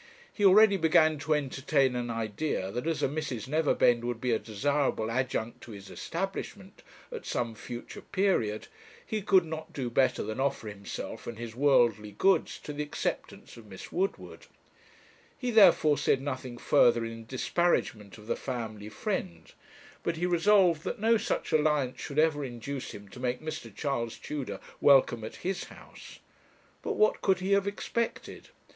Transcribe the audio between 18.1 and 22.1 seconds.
of the family friend; but he resolved that no such alliance